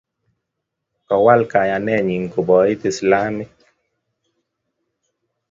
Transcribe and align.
kowal 1.07 1.41
kayanenyin 1.51 2.23
koboit 2.33 2.81
Islamik. 2.91 3.51